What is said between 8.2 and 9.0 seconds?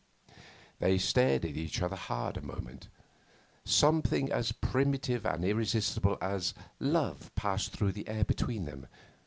between them.